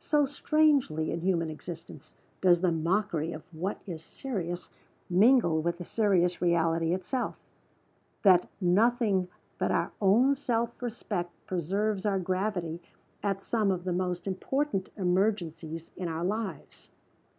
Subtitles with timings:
[0.00, 4.68] So strangely, in human existence, does the mockery of what is serious
[5.08, 7.38] mingle with the serious reality itself,
[8.20, 12.82] that nothing but our own self respect preserves our gravity
[13.22, 16.90] at some of the most important emergencies in our lives.